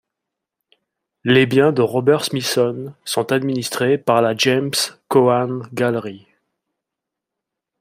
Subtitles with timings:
[1.25, 4.71] Les biens de Robert Smithson sont administrés par la James
[5.09, 6.25] Cohan Gallery.